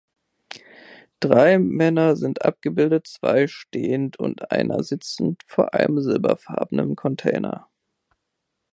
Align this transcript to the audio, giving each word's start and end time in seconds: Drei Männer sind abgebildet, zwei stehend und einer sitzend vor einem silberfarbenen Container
Drei 1.19 1.59
Männer 1.59 2.15
sind 2.15 2.43
abgebildet, 2.43 3.05
zwei 3.05 3.45
stehend 3.45 4.17
und 4.17 4.49
einer 4.49 4.81
sitzend 4.81 5.43
vor 5.53 5.75
einem 5.75 6.01
silberfarbenen 6.01 6.95
Container 6.95 7.69